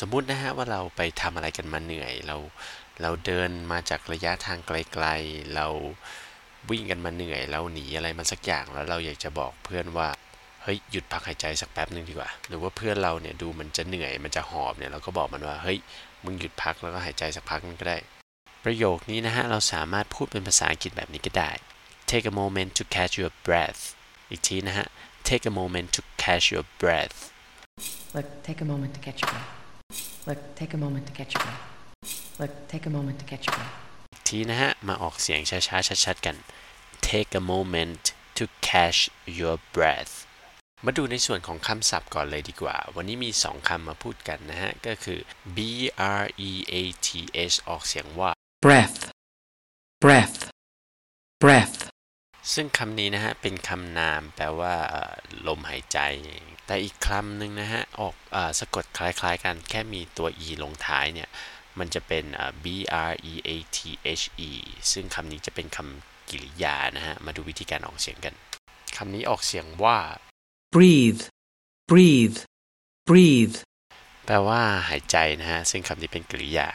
[0.00, 2.36] สมมุตินะฮะว่าเราไปทำอะไรกันมาเหนื่อย เรา
[3.02, 5.66] เราเดินมาจากระยะทางไกลๆ เรา
[6.70, 10.08] วิ่งกันมาเหนื่อย เราหนีอะไรมาสักอย่างแล้วเราอยากจะบอกเพื่อนว่า
[10.62, 15.78] เฮ้ยหยุดพักหายใจสักแป๊บหนึ่งดีกว่า หรือว่าเพื่อนเราเนี่ยดูมันจะเหนื่อยมันจะหอบเนี่ยเราก็บอกมันว่าเฮ้ย
[16.24, 17.98] มึงหยุดพักแล้วก็หายใจสักพักนึงก็ได้
[18.64, 21.50] ประโยคนี้นะฮะเราสามารถพูดเป็นภาษาอังกฤษแบบนี้ก็ได้
[22.10, 23.80] take a moment to catch your breath
[24.30, 24.86] อีกทีนะฮะ
[25.28, 27.16] take a moment to catch your breath
[28.14, 29.65] Look, take a moment to catch your breath.
[30.28, 31.62] Look, take a moment to catch your breath.
[32.40, 33.74] Look, take a moment to catch your breath.
[34.12, 36.36] อีกทีนะฮะ มาออกเสียงช้าๆชัดๆกัน
[37.08, 38.04] take a moment
[38.38, 39.00] to catch
[39.38, 40.14] your breath
[40.84, 45.18] มาดูในส่วนของคำศัพท์ก่อนเลยดีกว่า วันนี้มี 2คำมาพูดกันนะฮะ ก็คือ
[45.56, 45.58] b
[46.22, 46.74] r e a
[47.06, 47.08] t
[47.50, 48.30] h ออกเสียงว่า
[48.64, 48.98] breath,
[50.04, 50.38] breath,
[51.42, 51.78] breath,
[52.54, 55.14] ซึ่งคำนี้นะฮะ เป็นคำนามแปลว่าเอ่อ
[55.46, 55.98] ลมหายใจ
[56.66, 61.28] แต่อีกคำหนึ่งนะฮะ ออกเออสะกดคล้ายๆกัน แค่มีตัว e ลงท้ายเนี่ย
[61.78, 62.66] มันจะเป็นเอ่อ b
[63.10, 63.78] r e a t
[64.20, 64.50] h e
[64.92, 68.34] ซึ่งคำนี้จะเป็นคำกริยานะฮะ มาดูวิธีการออกเสียงกัน
[68.96, 69.98] คำนี้ออกเสียงว่า
[70.74, 71.22] breathe,
[71.90, 72.38] breathe,
[73.08, 73.56] breathe,
[74.26, 76.68] แปลว่าหายใจนะฮะ ซึ่งคำนี้เป็นกริยา